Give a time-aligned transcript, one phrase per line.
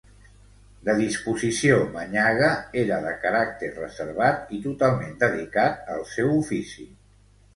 [0.87, 2.47] De disposició manyaga,
[2.85, 6.87] era de caràcter reservat i totalment dedicat al seu ofici.